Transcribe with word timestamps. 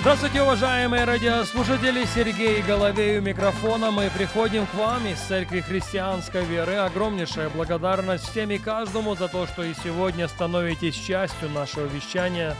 Здравствуйте, 0.00 0.42
уважаемые 0.42 1.02
радиослушатели! 1.02 2.04
Сергей 2.04 2.62
Головей 2.62 3.18
у 3.18 3.20
микрофона. 3.20 3.90
Мы 3.90 4.08
приходим 4.16 4.64
к 4.64 4.74
вам 4.74 5.04
из 5.08 5.18
Церкви 5.18 5.58
Христианской 5.58 6.44
Веры. 6.44 6.76
Огромнейшая 6.76 7.48
благодарность 7.50 8.22
всем 8.28 8.52
и 8.52 8.58
каждому 8.58 9.16
за 9.16 9.26
то, 9.26 9.44
что 9.48 9.64
и 9.64 9.74
сегодня 9.74 10.28
становитесь 10.28 10.94
частью 10.94 11.50
нашего 11.50 11.86
вещания. 11.86 12.54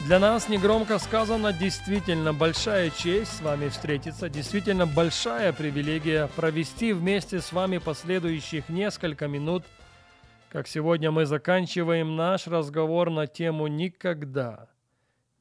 Для 0.00 0.18
нас, 0.18 0.50
негромко 0.50 0.98
сказано, 0.98 1.54
действительно 1.54 2.34
большая 2.34 2.90
честь 2.90 3.38
с 3.38 3.40
вами 3.40 3.70
встретиться, 3.70 4.28
действительно 4.28 4.86
большая 4.86 5.54
привилегия 5.54 6.28
провести 6.36 6.92
вместе 6.92 7.40
с 7.40 7.50
вами 7.50 7.78
последующих 7.78 8.68
несколько 8.68 9.26
минут, 9.26 9.64
как 10.50 10.68
сегодня 10.68 11.10
мы 11.10 11.24
заканчиваем 11.24 12.14
наш 12.14 12.46
разговор 12.46 13.08
на 13.08 13.26
тему 13.26 13.68
«Никогда» 13.68 14.68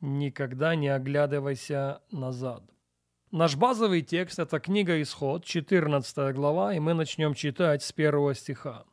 никогда 0.05 0.75
не 0.75 0.87
оглядывайся 0.87 2.01
назад. 2.11 2.63
Наш 3.31 3.55
базовый 3.57 4.01
текст– 4.01 4.39
это 4.39 4.59
книга 4.59 5.01
Исход, 5.01 5.43
14 5.43 6.33
глава, 6.33 6.73
и 6.73 6.79
мы 6.79 6.93
начнем 6.93 7.33
читать 7.33 7.83
с 7.83 7.91
первого 7.91 8.33
стиха. 8.33 8.85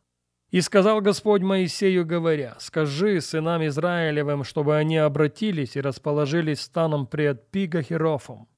«И 0.50 0.60
сказал 0.60 1.00
Господь 1.00 1.42
Моисею, 1.42 2.04
говоря, 2.04 2.56
«Скажи 2.58 3.20
сынам 3.20 3.64
Израилевым, 3.66 4.44
чтобы 4.44 4.76
они 4.76 4.96
обратились 4.96 5.76
и 5.76 5.80
расположились 5.80 6.60
станом 6.60 7.06
пред 7.06 7.50
Пигахерофом, 7.50 8.48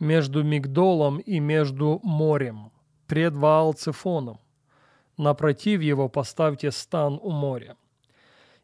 между 0.00 0.42
Мигдолом 0.44 1.18
и 1.18 1.40
между 1.40 2.00
морем, 2.02 2.72
пред 3.06 3.34
Ваалцефоном. 3.34 4.40
Напротив 5.16 5.80
его 5.80 6.08
поставьте 6.08 6.70
стан 6.70 7.18
у 7.22 7.30
моря. 7.30 7.76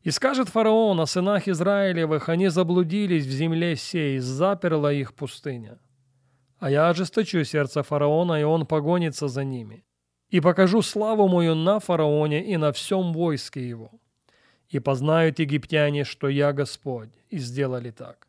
И 0.05 0.11
скажет 0.11 0.51
фараон 0.51 1.01
о 1.01 1.07
сынах 1.07 1.49
Израилевых, 1.49 2.29
они 2.29 2.49
заблудились 2.49 3.25
в 3.25 3.31
земле 3.31 3.75
сей, 3.75 4.19
заперла 4.19 4.93
их 4.93 5.15
пустыня. 5.15 5.79
А 6.59 6.71
я 6.71 6.91
ожесточу 6.91 7.43
сердце 7.45 7.83
фараона, 7.83 8.39
и 8.39 8.43
он 8.45 8.67
погонится 8.67 9.29
за 9.29 9.45
ними. 9.45 9.83
И 10.29 10.41
покажу 10.41 10.83
славу 10.83 11.27
мою 11.27 11.55
на 11.55 11.81
фараоне 11.81 12.45
и 12.45 12.59
на 12.59 12.71
всем 12.73 13.15
войске 13.15 13.67
его. 13.67 13.93
И 14.69 14.79
познают 14.79 15.39
египтяне, 15.39 16.05
что 16.05 16.29
я 16.29 16.53
Господь, 16.53 17.11
и 17.31 17.39
сделали 17.39 17.91
так. 17.91 18.29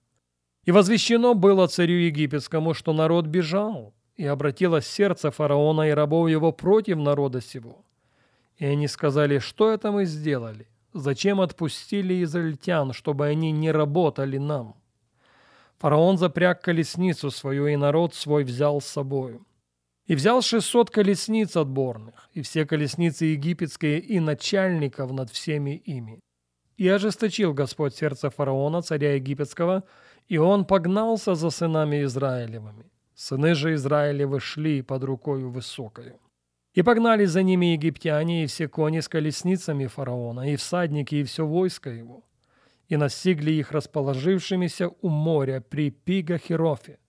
И 0.63 0.71
возвещено 0.71 1.33
было 1.33 1.67
царю 1.67 1.95
египетскому, 1.95 2.73
что 2.73 2.93
народ 2.93 3.25
бежал, 3.25 3.93
и 4.15 4.25
обратилось 4.25 4.87
сердце 4.87 5.29
фараона 5.29 5.89
и 5.89 5.91
рабов 5.91 6.29
его 6.29 6.53
против 6.53 6.97
народа 6.97 7.41
сего. 7.41 7.83
И 8.55 8.65
они 8.65 8.87
сказали, 8.87 9.39
что 9.39 9.71
это 9.71 9.91
мы 9.91 10.05
сделали? 10.05 10.67
Зачем 10.97 11.41
отпустили 11.41 12.23
израильтян, 12.23 12.93
чтобы 12.93 13.27
они 13.27 13.51
не 13.51 13.69
работали 13.69 14.37
нам? 14.37 14.75
Фараон 15.77 16.17
запряг 16.17 16.61
колесницу 16.61 17.31
свою, 17.31 17.67
и 17.67 17.75
народ 17.75 18.15
свой 18.15 18.45
взял 18.45 18.79
с 18.79 18.85
собою. 18.85 19.45
И 20.07 20.15
взял 20.15 20.41
шестьсот 20.41 20.89
колесниц 20.89 21.57
отборных, 21.57 22.29
и 22.31 22.41
все 22.41 22.65
колесницы 22.65 23.25
египетские, 23.25 23.99
и 23.99 24.21
начальников 24.21 25.11
над 25.11 25.29
всеми 25.29 25.71
ими. 25.71 26.21
И 26.77 26.87
ожесточил 26.87 27.53
Господь 27.53 27.93
сердце 27.93 28.29
фараона, 28.29 28.81
царя 28.81 29.15
египетского, 29.15 29.83
и 30.29 30.37
он 30.37 30.63
погнался 30.63 31.35
за 31.35 31.49
сынами 31.49 32.03
Израилевыми. 32.03 32.89
Сыны 33.15 33.53
же 33.53 33.73
Израилевы 33.73 34.39
шли 34.39 34.81
под 34.81 35.03
рукою 35.03 35.51
высокою. 35.51 36.21
И 36.75 36.83
погнали 36.83 37.25
за 37.25 37.41
ними 37.41 37.67
египтяне 37.67 38.43
и 38.43 38.47
все 38.47 38.67
кони 38.67 38.99
с 38.99 39.07
колесницами 39.07 39.87
фараона, 39.87 40.51
и 40.51 40.55
всадники, 40.57 41.15
и 41.15 41.23
все 41.23 41.45
войско 41.45 41.89
его. 41.89 42.23
И 42.89 42.97
настигли 42.97 43.51
их 43.51 43.71
расположившимися 43.71 44.89
у 45.01 45.09
моря 45.09 45.63
при 45.69 45.89
Пигахерофе, 45.89 46.99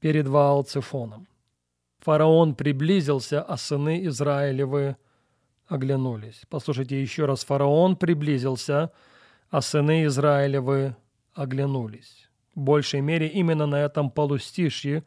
перед 0.00 0.28
Ваалцефоном. 0.28 1.26
Фараон 1.98 2.54
приблизился, 2.54 3.42
а 3.42 3.56
сыны 3.56 4.06
Израилевы 4.06 4.96
оглянулись. 5.66 6.42
Послушайте 6.48 7.02
еще 7.02 7.26
раз. 7.26 7.44
Фараон 7.44 7.96
приблизился, 7.96 8.90
а 9.50 9.62
сыны 9.62 10.04
Израилевы 10.06 10.94
оглянулись. 11.34 12.30
В 12.54 12.60
большей 12.60 13.00
мере 13.00 13.26
именно 13.26 13.66
на 13.66 13.80
этом 13.80 14.10
полустишье 14.10 15.04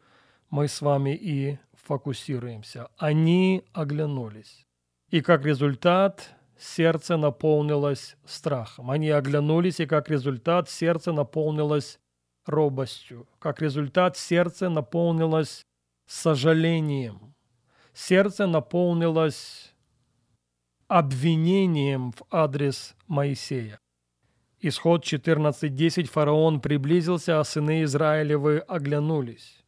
мы 0.50 0.68
с 0.68 0.82
вами 0.82 1.14
и 1.14 1.58
фокусируемся. 1.86 2.88
Они 2.96 3.64
оглянулись. 3.72 4.66
И 5.10 5.20
как 5.20 5.44
результат 5.44 6.34
сердце 6.58 7.16
наполнилось 7.16 8.16
страхом. 8.24 8.90
Они 8.90 9.10
оглянулись, 9.10 9.80
и 9.80 9.86
как 9.86 10.10
результат 10.10 10.68
сердце 10.68 11.12
наполнилось 11.12 11.98
робостью. 12.46 13.26
Как 13.38 13.62
результат 13.62 14.16
сердце 14.16 14.68
наполнилось 14.68 15.62
сожалением. 16.06 17.34
Сердце 17.92 18.46
наполнилось 18.46 19.72
обвинением 20.88 22.12
в 22.12 22.22
адрес 22.30 22.94
Моисея. 23.06 23.78
Исход 24.60 25.04
14.10 25.04 26.06
фараон 26.06 26.60
приблизился, 26.60 27.40
а 27.40 27.44
сыны 27.44 27.82
Израилевы 27.82 28.58
оглянулись. 28.58 29.65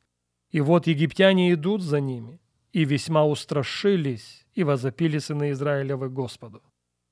И 0.51 0.61
вот 0.61 0.87
египтяне 0.87 1.53
идут 1.53 1.83
за 1.83 2.01
ними, 2.01 2.41
и 2.73 2.85
весьма 2.85 3.25
устрашились, 3.25 4.47
и 4.55 4.65
возопили 4.65 5.19
сыны 5.19 5.51
Израилевы 5.51 6.09
Господу. 6.09 6.63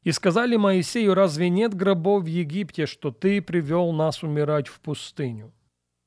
И 0.02 0.12
сказали 0.12 0.56
Моисею, 0.56 1.14
разве 1.14 1.50
нет 1.50 1.75
гробов 1.75 2.25
в 2.25 2.26
Египте, 2.26 2.86
что 2.86 3.10
ты 3.10 3.42
привел 3.42 3.92
нас 3.92 4.22
умирать 4.22 4.69
в 4.69 4.80
пустыню? 4.80 5.52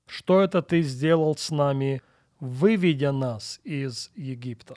Что 0.07 0.41
это 0.41 0.61
ты 0.61 0.81
сделал 0.81 1.35
с 1.35 1.51
нами, 1.51 2.01
выведя 2.39 3.11
нас 3.11 3.59
из 3.63 4.11
Египта? 4.15 4.75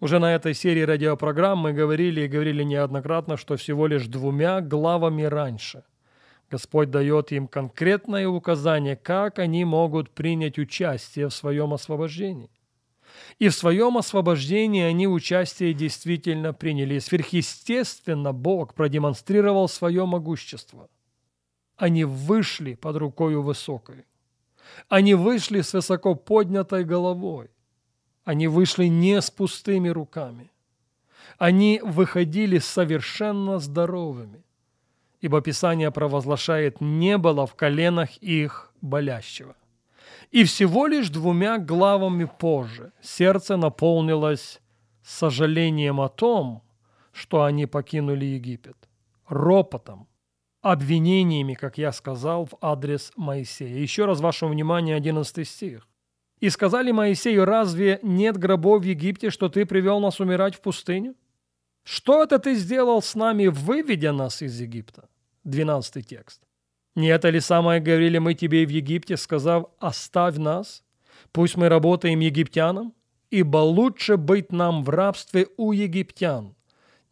Уже 0.00 0.18
на 0.18 0.34
этой 0.34 0.54
серии 0.54 0.82
радиопрограмм 0.82 1.58
мы 1.58 1.72
говорили 1.72 2.22
и 2.22 2.28
говорили 2.28 2.62
неоднократно, 2.62 3.36
что 3.36 3.56
всего 3.56 3.86
лишь 3.86 4.06
двумя 4.06 4.60
главами 4.60 5.22
раньше– 5.22 5.84
Господь 6.50 6.90
дает 6.90 7.32
им 7.32 7.48
конкретное 7.48 8.28
указание, 8.28 8.96
как 8.96 9.38
они 9.38 9.64
могут 9.64 10.10
принять 10.10 10.58
участие 10.58 11.28
в 11.28 11.34
своем 11.34 11.74
освобождении. 11.74 12.50
И 13.38 13.48
в 13.48 13.54
своем 13.54 13.96
освобождении 13.96 14.82
они 14.82 15.08
участие 15.08 15.74
действительно 15.74 16.52
приняли. 16.52 16.98
Сверхъестественно 17.00 18.32
Бог 18.32 18.74
продемонстрировал 18.74 19.68
свое 19.68 20.06
могущество. 20.06 20.88
Они 21.76 22.04
вышли 22.04 22.74
под 22.74 22.96
рукою 22.96 23.42
высокой. 23.42 24.06
Они 24.88 25.14
вышли 25.14 25.62
с 25.62 25.72
высоко 25.72 26.14
поднятой 26.14 26.84
головой. 26.84 27.50
Они 28.24 28.46
вышли 28.46 28.86
не 28.86 29.20
с 29.20 29.30
пустыми 29.30 29.88
руками. 29.88 30.50
Они 31.38 31.80
выходили 31.82 32.58
совершенно 32.58 33.58
здоровыми 33.58 34.44
ибо 35.26 35.40
Писание 35.40 35.90
провозглашает 35.90 36.80
«не 36.80 37.18
было 37.18 37.46
в 37.46 37.56
коленах 37.56 38.16
их 38.18 38.72
болящего». 38.80 39.56
И 40.30 40.44
всего 40.44 40.86
лишь 40.86 41.08
двумя 41.08 41.58
главами 41.58 42.30
позже 42.38 42.92
сердце 43.02 43.56
наполнилось 43.56 44.60
сожалением 45.02 46.00
о 46.00 46.08
том, 46.08 46.62
что 47.12 47.42
они 47.42 47.66
покинули 47.66 48.24
Египет, 48.24 48.76
ропотом, 49.26 50.06
обвинениями, 50.62 51.54
как 51.54 51.76
я 51.76 51.90
сказал, 51.90 52.44
в 52.44 52.56
адрес 52.60 53.12
Моисея. 53.16 53.78
Еще 53.78 54.04
раз 54.04 54.20
ваше 54.20 54.46
внимание, 54.46 54.94
11 54.94 55.48
стих. 55.48 55.88
«И 56.38 56.50
сказали 56.50 56.92
Моисею, 56.92 57.44
разве 57.44 57.98
нет 58.02 58.36
гробов 58.36 58.82
в 58.82 58.84
Египте, 58.84 59.30
что 59.30 59.48
ты 59.48 59.66
привел 59.66 59.98
нас 59.98 60.20
умирать 60.20 60.54
в 60.54 60.60
пустыню? 60.60 61.16
Что 61.82 62.22
это 62.22 62.38
ты 62.38 62.54
сделал 62.54 63.02
с 63.02 63.16
нами, 63.16 63.48
выведя 63.48 64.12
нас 64.12 64.40
из 64.40 64.60
Египта?» 64.60 65.08
12 65.46 66.06
текст. 66.06 66.42
«Не 66.94 67.08
это 67.08 67.30
ли 67.30 67.40
самое 67.40 67.80
говорили 67.80 68.18
мы 68.18 68.34
тебе 68.34 68.66
в 68.66 68.68
Египте, 68.68 69.16
сказав, 69.16 69.66
оставь 69.78 70.36
нас, 70.36 70.82
пусть 71.32 71.56
мы 71.56 71.68
работаем 71.68 72.20
египтянам, 72.20 72.92
ибо 73.30 73.58
лучше 73.58 74.16
быть 74.16 74.52
нам 74.52 74.82
в 74.82 74.90
рабстве 74.90 75.46
у 75.56 75.72
египтян, 75.72 76.54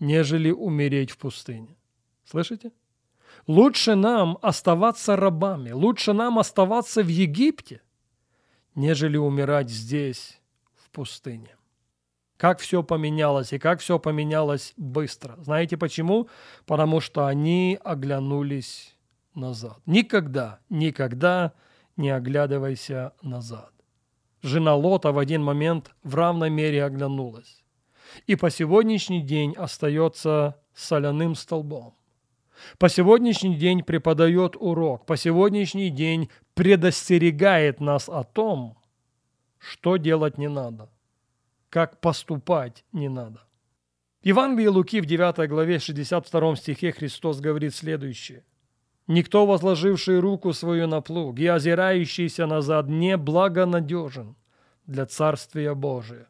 нежели 0.01 0.51
умереть 0.51 1.11
в 1.11 1.19
пустыне». 1.19 1.77
Слышите? 2.25 2.73
Лучше 3.47 3.95
нам 3.95 4.39
оставаться 4.43 5.17
рабами, 5.17 5.71
лучше 5.71 6.13
нам 6.13 6.39
оставаться 6.39 7.03
в 7.03 7.09
Египте, 7.09 7.83
нежели 8.75 9.17
умирать 9.17 9.71
здесь, 9.71 10.41
в 10.75 10.91
пустыне. 10.91 11.57
Как 12.37 12.59
все 12.59 12.83
поменялось 12.83 13.53
и 13.53 13.59
как 13.59 13.81
все 13.81 13.99
поменялось 13.99 14.75
быстро. 14.77 15.37
Знаете 15.39 15.77
почему? 15.77 16.29
Потому 16.67 17.01
что 17.01 17.27
они 17.27 17.79
оглянулись 17.83 18.97
назад. 19.35 19.79
Никогда, 19.87 20.59
никогда 20.69 21.53
не 21.97 22.11
оглядывайся 22.11 23.13
назад. 23.23 23.71
Жена 24.43 24.75
Лота 24.75 25.13
в 25.13 25.19
один 25.19 25.43
момент 25.43 25.91
в 26.03 26.15
равной 26.15 26.51
мере 26.51 26.85
оглянулась. 26.85 27.63
И 28.27 28.37
по 28.37 28.51
сегодняшний 28.51 29.23
день 29.23 29.55
остается 29.57 30.61
соляным 30.75 31.35
столбом. 31.35 31.95
По 32.79 32.89
сегодняшний 32.89 33.57
день 33.57 33.83
преподает 33.83 34.57
урок, 34.59 35.07
по 35.07 35.17
сегодняшний 35.17 35.91
день 35.91 36.29
предостерегает 36.55 37.81
нас 37.81 38.09
о 38.09 38.23
том, 38.23 38.79
что 39.59 39.97
делать 39.97 40.39
не 40.39 40.49
надо, 40.49 40.89
как 41.75 42.01
поступать 42.01 42.85
не 42.93 43.09
надо. 43.09 43.41
В 44.23 44.27
Евангелии 44.27 44.69
Луки 44.69 45.01
в 45.01 45.07
9 45.07 45.49
главе 45.49 45.81
62 45.81 46.55
стихе 46.55 46.93
Христос 46.93 47.41
говорит 47.41 47.75
следующее. 47.75 48.45
«Никто, 49.09 49.45
возложивший 49.45 50.21
руку 50.21 50.53
свою 50.53 50.87
на 50.87 51.01
плуг 51.01 51.41
и 51.41 51.49
озирающийся 51.49 52.47
назад, 52.47 52.87
не 52.87 53.17
благонадежен 53.17 54.37
для 54.87 55.05
Царствия 55.07 55.75
Божия. 55.75 56.29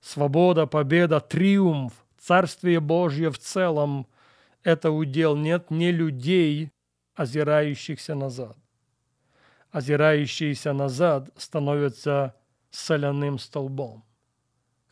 Свобода, 0.00 0.66
победа, 0.66 1.20
триумф, 1.20 1.92
Царствие 2.18 2.80
Божье 2.80 3.30
в 3.30 3.38
целом– 3.38 4.06
это 4.62 4.90
удел 4.90 5.36
нет 5.36 5.70
не 5.70 5.92
людей, 5.92 6.70
озирающихся 7.14 8.14
назад, 8.14 8.56
озирающиеся 9.70 10.72
назад 10.72 11.28
становятся 11.36 12.34
соляным 12.70 13.38
столбом. 13.38 14.05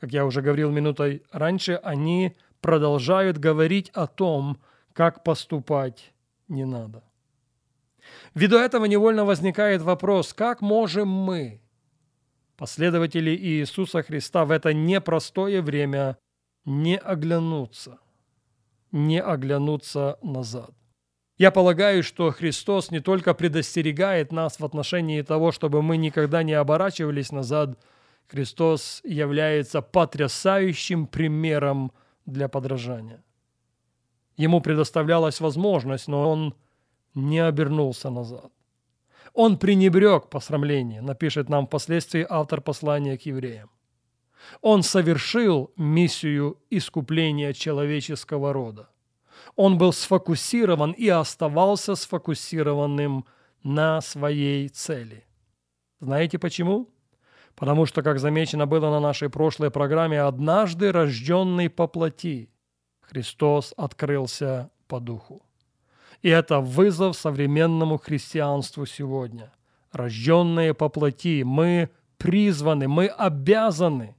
Как 0.00 0.12
я 0.12 0.24
уже 0.24 0.42
говорил 0.42 0.70
минутой 0.70 1.22
раньше, 1.32 1.80
они 1.82 2.36
продолжают 2.60 3.38
говорить 3.38 3.90
о 3.90 4.06
том, 4.06 4.58
как 4.92 5.24
поступать 5.24 6.12
не 6.48 6.64
надо. 6.64 7.02
Ввиду 8.34 8.56
этого 8.56 8.84
невольно 8.86 9.24
возникает 9.24 9.82
вопрос, 9.82 10.32
как 10.34 10.60
можем 10.60 11.08
мы, 11.08 11.60
последователи 12.56 13.30
Иисуса 13.30 14.02
Христа, 14.02 14.44
в 14.44 14.50
это 14.50 14.72
непростое 14.74 15.62
время 15.62 16.18
не 16.64 16.98
оглянуться, 16.98 17.98
не 18.92 19.20
оглянуться 19.20 20.18
назад. 20.22 20.70
Я 21.36 21.50
полагаю, 21.50 22.02
что 22.04 22.30
Христос 22.30 22.90
не 22.90 23.00
только 23.00 23.34
предостерегает 23.34 24.30
нас 24.30 24.60
в 24.60 24.64
отношении 24.64 25.20
того, 25.22 25.50
чтобы 25.50 25.82
мы 25.82 25.96
никогда 25.96 26.44
не 26.44 26.52
оборачивались 26.52 27.32
назад, 27.32 27.76
Христос 28.28 29.00
является 29.04 29.82
потрясающим 29.82 31.06
примером 31.06 31.92
для 32.26 32.48
подражания. 32.48 33.22
Ему 34.36 34.60
предоставлялась 34.60 35.40
возможность, 35.40 36.08
но 36.08 36.28
он 36.28 36.54
не 37.14 37.38
обернулся 37.38 38.10
назад. 38.10 38.50
Он 39.32 39.58
пренебрег 39.58 40.28
посрамление, 40.28 41.00
напишет 41.00 41.48
нам 41.48 41.66
впоследствии 41.66 42.26
автор 42.28 42.60
послания 42.60 43.18
к 43.18 43.22
евреям. 43.22 43.70
Он 44.60 44.82
совершил 44.82 45.72
миссию 45.76 46.58
искупления 46.70 47.52
человеческого 47.52 48.52
рода. 48.52 48.88
Он 49.56 49.78
был 49.78 49.92
сфокусирован 49.92 50.92
и 50.92 51.08
оставался 51.08 51.94
сфокусированным 51.94 53.24
на 53.62 54.00
своей 54.00 54.68
цели. 54.68 55.24
Знаете 56.00 56.38
почему? 56.38 56.88
Потому 57.56 57.86
что, 57.86 58.02
как 58.02 58.18
замечено 58.18 58.66
было 58.66 58.90
на 58.90 59.00
нашей 59.00 59.28
прошлой 59.28 59.70
программе, 59.70 60.20
однажды 60.20 60.90
рожденный 60.90 61.70
по 61.70 61.86
плоти, 61.86 62.50
Христос 63.00 63.74
открылся 63.76 64.70
по 64.88 64.98
духу. 64.98 65.42
И 66.22 66.28
это 66.28 66.60
вызов 66.60 67.16
современному 67.16 67.98
христианству 67.98 68.86
сегодня. 68.86 69.52
Рожденные 69.92 70.74
по 70.74 70.88
плоти, 70.88 71.42
мы 71.44 71.90
призваны, 72.18 72.88
мы 72.88 73.06
обязаны 73.06 74.16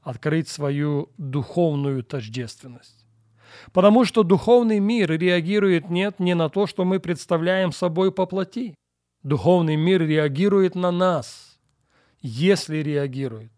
открыть 0.00 0.48
свою 0.48 1.10
духовную 1.18 2.04
тождественность. 2.04 3.04
Потому 3.72 4.04
что 4.04 4.22
духовный 4.22 4.78
мир 4.78 5.10
реагирует 5.10 5.90
нет 5.90 6.20
не 6.20 6.34
на 6.34 6.48
то, 6.48 6.66
что 6.66 6.84
мы 6.84 7.00
представляем 7.00 7.72
собой 7.72 8.12
по 8.12 8.26
плоти. 8.26 8.74
Духовный 9.22 9.76
мир 9.76 10.02
реагирует 10.02 10.74
на 10.74 10.90
нас, 10.90 11.53
если 12.26 12.78
реагирует, 12.78 13.52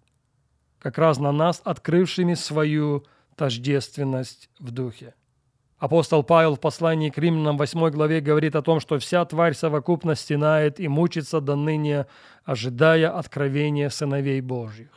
как 0.80 0.98
раз 0.98 1.18
на 1.18 1.30
нас, 1.30 1.62
открывшими 1.64 2.34
свою 2.34 3.06
тождественность 3.36 4.50
в 4.58 4.72
духе. 4.72 5.14
Апостол 5.78 6.24
Павел 6.24 6.56
в 6.56 6.60
послании 6.60 7.10
к 7.10 7.18
Римлянам 7.18 7.58
8 7.58 7.90
главе 7.90 8.20
говорит 8.20 8.56
о 8.56 8.62
том, 8.62 8.80
что 8.80 8.98
вся 8.98 9.24
тварь 9.24 9.54
совокупно 9.54 10.16
стенает 10.16 10.80
и 10.80 10.88
мучится 10.88 11.40
до 11.40 11.54
ныне, 11.54 12.06
ожидая 12.44 13.16
откровения 13.16 13.88
сыновей 13.88 14.40
Божьих. 14.40 14.90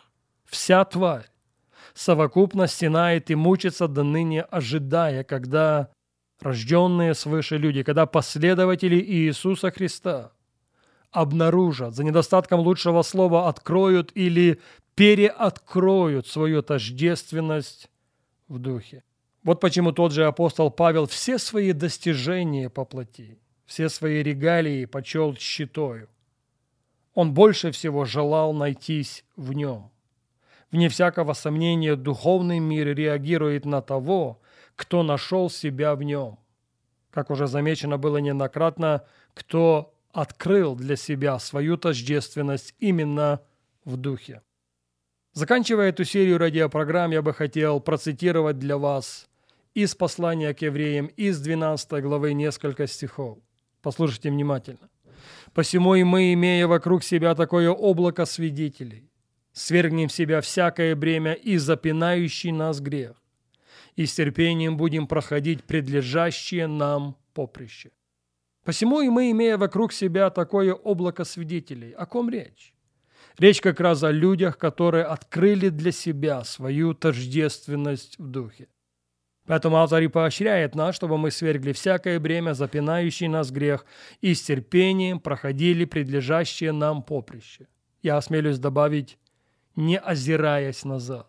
Вся 0.45 0.83
тварь 0.83 1.30
совокупно 1.94 2.65
стенает 2.65 3.30
и 3.30 3.36
мучится 3.36 3.88
до 3.88 4.01
ныне, 4.01 4.42
ожидая, 4.42 5.24
когда 5.24 5.89
рожденные 6.42 7.13
свыше 7.13 7.57
люди, 7.57 7.83
когда 7.83 8.07
последователи 8.07 9.00
Иисуса 9.00 9.69
Христа 9.69 10.31
обнаружат, 11.12 11.96
за 11.96 12.04
недостатком 12.04 12.60
лучшего 12.60 13.02
слова 13.02 13.48
откроют 13.48 14.12
или 14.16 14.60
переоткроют 14.96 16.28
свою 16.28 16.62
тождественность 16.62 17.90
в 18.48 18.60
духе. 18.60 19.04
Вот 19.44 19.62
почему 19.62 19.92
тот 19.92 20.12
же 20.12 20.26
апостол 20.26 20.70
Павел 20.70 21.08
все 21.08 21.38
свои 21.38 21.72
достижения 21.72 22.70
по 22.70 22.86
плоти, 22.86 23.40
все 23.66 23.90
свои 23.90 24.22
регалии 24.22 24.86
почел 24.86 25.36
щитою. 25.36 26.10
Он 27.14 27.34
больше 27.34 27.72
всего 27.72 28.06
желал 28.06 28.54
найтись 28.54 29.24
в 29.36 29.54
нем– 29.54 29.92
Вне 30.72 30.88
всякого 30.90 31.34
сомнения, 31.34 31.96
духовный 31.96 32.60
мир 32.60 32.96
реагирует 32.96 33.66
на 33.66 33.82
того, 33.82 34.40
кто 34.76 35.02
нашел 35.02 35.50
себя 35.50 35.96
в 35.96 36.04
нем. 36.04 36.38
Как 37.10 37.32
уже 37.32 37.48
замечено 37.48 37.98
было 37.98 38.18
неоднократно, 38.18 39.04
кто 39.34 39.96
открыл 40.12 40.76
для 40.76 40.96
себя 40.96 41.40
свою 41.40 41.78
тождественность 41.78 42.76
именно 42.80 43.42
в 43.86 43.98
духе. 43.98 44.42
Заканчивая 45.34 45.89
эту 45.89 46.06
серию 46.06 46.38
радиопрограмм, 46.38 47.12
я 47.12 47.22
бы 47.22 47.34
хотел 47.34 47.80
процитировать 47.80 48.60
для 48.60 48.78
вас 48.78 49.28
из 49.74 49.96
послания 49.96 50.54
к 50.54 50.62
евреям, 50.62 51.08
из 51.08 51.39
12 51.39 52.01
главы 52.01 52.34
несколько 52.34 52.88
стихов. 52.88 53.38
Послушайте 53.82 54.32
внимательно. 54.32 54.89
«Посему 55.54 55.96
и 55.96 56.04
мы, 56.04 56.34
имея 56.34 56.68
вокруг 56.68 57.04
себя 57.04 57.36
такое 57.36 57.70
облако 57.70 58.25
свидетелей, 58.25 59.10
свергнем 59.54 60.08
в 60.08 60.13
себя 60.13 60.42
всякое 60.42 60.96
бремя 60.96 61.34
и 61.34 61.58
запинающий 61.58 62.51
нас 62.51 62.80
грех, 62.80 63.22
и 63.96 64.06
с 64.06 64.16
терпением 64.16 64.78
будем 64.78 65.08
проходить 65.08 65.63
предлежащее 65.63 66.68
нам 66.68 67.16
поприще. 67.34 67.92
Посему 68.63 69.01
и 69.01 69.10
мы, 69.10 69.32
имея 69.32 69.58
вокруг 69.58 69.94
себя 69.94 70.30
такое 70.30 70.74
облако 70.74 71.24
свидетелей, 71.24 71.92
о 71.92 72.06
ком 72.06 72.30
речь? 72.30 72.74
Речь 73.38 73.62
как 73.62 73.80
раз 73.80 74.04
о 74.04 74.12
людях, 74.12 74.58
которые 74.58 75.06
открыли 75.06 75.70
для 75.70 75.92
себя 75.92 76.44
свою 76.44 76.94
тождественность 76.94 78.20
в 78.20 78.28
духе. 78.28 78.68
Поэтому 79.46 79.78
автор 79.78 80.01
и 80.04 80.08
поощряет 80.08 80.75
нас, 80.75 80.96
чтобы 80.96 81.18
мы 81.18 81.32
свергли 81.32 81.72
всякое 81.72 82.20
бремя, 82.20 82.54
запинающий 82.54 83.28
нас 83.28 83.50
грех, 83.50 83.86
и 84.22 84.34
с 84.34 84.44
терпением 84.44 85.20
проходили 85.20 85.86
предлежащее 85.86 86.72
нам 86.72 87.01
поприще. 87.01 87.68
Я 88.04 88.18
осмелюсь 88.18 88.60
добавить 88.60 89.18
не 89.80 89.98
озираясь 89.98 90.84
назад. 90.84 91.28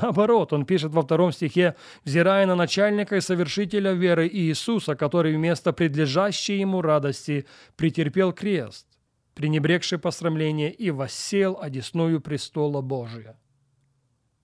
Наоборот, 0.00 0.52
он 0.52 0.66
пишет 0.66 0.92
во 0.92 1.02
втором 1.02 1.32
стихе, 1.32 1.76
взирая 2.04 2.46
на 2.46 2.56
начальника 2.56 3.16
и 3.16 3.20
совершителя 3.20 3.92
веры 3.92 4.28
Иисуса, 4.28 4.96
который 4.96 5.36
вместо 5.36 5.72
предлежащей 5.72 6.58
ему 6.58 6.82
радости 6.82 7.46
претерпел 7.76 8.32
крест, 8.32 8.86
пренебрегший 9.34 9.98
посрамление 9.98 10.72
и 10.72 10.90
воссел 10.90 11.58
одесную 11.60 12.20
престола 12.20 12.80
Божия. 12.80 13.38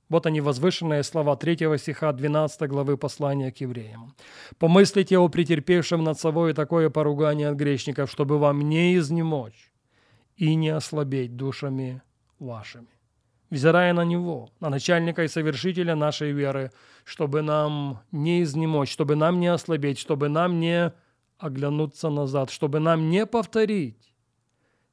Вот 0.09 0.26
они, 0.26 0.40
возвышенные 0.40 1.02
слова 1.02 1.37
3 1.37 1.78
стиха 1.78 2.12
12 2.12 2.69
главы 2.69 2.97
послания 2.97 3.52
к 3.52 3.59
евреям. 3.59 4.14
«Помыслите 4.59 5.19
о 5.19 5.28
претерпевшем 5.28 6.02
над 6.02 6.19
собой 6.19 6.52
такое 6.52 6.90
поругание 6.90 7.49
от 7.49 7.57
грешников, 7.57 8.11
чтобы 8.11 8.38
вам 8.38 8.69
не 8.69 8.97
изнемочь 8.97 9.73
и 10.37 10.54
не 10.54 10.71
ослабеть 10.71 11.37
душами 11.37 12.02
вашими» 12.38 13.00
взирая 13.50 13.92
на 13.92 14.04
Него, 14.04 14.50
на 14.61 14.71
начальника 14.71 15.25
и 15.25 15.28
совершителя 15.28 15.95
нашей 15.95 16.33
веры, 16.33 16.71
чтобы 17.04 17.42
нам 17.42 18.00
не 18.12 18.42
изнемочь, 18.42 18.90
чтобы 18.90 19.16
нам 19.16 19.40
не 19.40 19.49
ослабеть, 19.49 19.99
чтобы 19.99 20.28
нам 20.28 20.61
не 20.61 20.92
оглянуться 21.38 22.11
назад, 22.11 22.50
чтобы 22.50 22.80
нам 22.80 23.11
не 23.11 23.26
повторить 23.26 24.14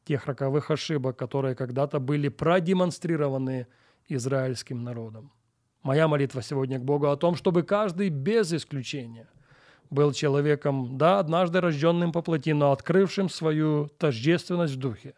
тех 0.06 0.26
роковых 0.26 0.72
ошибок, 0.72 1.18
которые 1.18 1.56
когда-то 1.56 2.00
были 2.00 2.30
продемонстрированы 2.30 3.68
израильским 4.08 4.84
народом. 4.84 5.32
Моя 5.84 6.08
молитва 6.08 6.42
сегодня 6.42 6.80
к 6.80 6.84
Богу 6.84 7.08
о 7.08 7.18
том, 7.18 7.36
чтобы 7.36 7.64
каждый 7.64 8.10
без 8.10 8.54
исключения 8.54 9.28
был 9.90 10.12
человеком, 10.14 10.98
да, 10.98 11.20
однажды 11.20 11.62
рожденным 11.62 12.12
по 12.12 12.22
плоти, 12.22 12.52
но 12.54 12.72
открывшим 12.72 13.30
свою 13.30 13.88
тождественность 13.98 14.76
в 14.76 14.80
духе, 14.80 15.14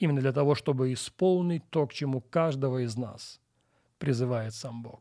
именно 0.00 0.20
для 0.20 0.32
того, 0.32 0.54
чтобы 0.54 0.92
исполнить 0.92 1.62
то, 1.70 1.86
к 1.86 1.92
чему 1.92 2.20
каждого 2.20 2.84
из 2.84 2.96
нас 2.96 3.40
призывает 3.98 4.54
сам 4.54 4.82
Бог. 4.82 5.00